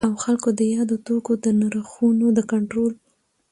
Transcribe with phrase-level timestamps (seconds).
[0.05, 2.93] او خلګو د یادو توکو د نرخونو د کنټرول